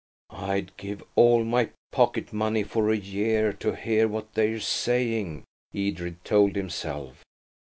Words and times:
"I'd 0.31 0.75
give 0.77 1.03
all 1.15 1.43
my 1.43 1.69
pocket 1.91 2.33
money 2.33 2.63
for 2.63 2.89
a 2.89 2.97
year 2.97 3.53
to 3.53 3.75
hear 3.75 4.07
what 4.07 4.33
they're 4.33 4.59
saying," 4.59 5.43
Edred 5.75 6.25
told 6.25 6.55
himself. 6.55 7.23